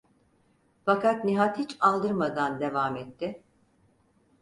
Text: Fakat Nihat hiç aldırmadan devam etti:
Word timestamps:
Fakat 0.85 1.23
Nihat 1.25 1.57
hiç 1.57 1.77
aldırmadan 1.79 2.59
devam 2.59 2.95
etti: 2.95 3.43